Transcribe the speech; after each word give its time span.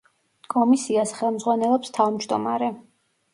კომისიას 0.53 1.13
ხელმძღვანელობს 1.17 1.93
თავმჯდომარე. 1.99 2.73